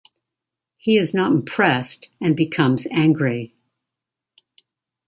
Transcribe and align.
He 0.77 0.97
is 0.97 1.13
not 1.13 1.31
impressed, 1.31 2.09
and 2.19 2.35
becomes 2.35 2.87
angry. 2.89 3.53